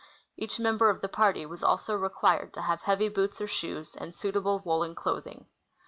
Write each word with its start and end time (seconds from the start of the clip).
Each 0.35 0.59
member 0.59 0.89
of 0.89 1.01
the 1.01 1.07
party 1.07 1.45
was 1.45 1.61
also 1.61 1.93
required 1.95 2.55
to 2.55 2.63
have 2.63 2.81
heavy 2.81 3.07
boots 3.07 3.39
or 3.39 3.45
shoes, 3.45 3.95
and 3.95 4.15
suitable 4.15 4.57
woolen 4.65 4.95
clothing. 4.95 5.45